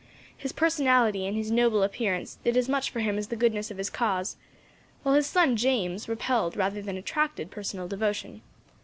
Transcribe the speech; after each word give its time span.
His 0.35 0.51
personality, 0.51 1.27
and 1.27 1.37
his 1.37 1.51
noble 1.51 1.83
appearance, 1.83 2.39
did 2.43 2.57
as 2.57 2.67
much 2.67 2.89
for 2.89 3.01
him 3.01 3.19
as 3.19 3.27
the 3.27 3.35
goodness 3.35 3.69
of 3.69 3.77
his 3.77 3.91
cause; 3.91 4.35
while 5.03 5.13
his 5.13 5.27
son, 5.27 5.55
James, 5.55 6.09
repelled 6.09 6.57
rather 6.57 6.81
than 6.81 6.97
attracted 6.97 7.51
personal 7.51 7.87
devotion. 7.87 8.41